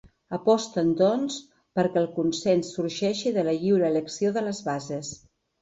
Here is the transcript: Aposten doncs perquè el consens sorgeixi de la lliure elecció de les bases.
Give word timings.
Aposten 0.35 0.87
doncs 1.01 1.35
perquè 1.79 2.01
el 2.03 2.09
consens 2.17 2.73
sorgeixi 2.79 3.37
de 3.39 3.47
la 3.49 3.57
lliure 3.65 3.89
elecció 3.95 4.37
de 4.39 4.47
les 4.49 4.67
bases. 4.73 5.17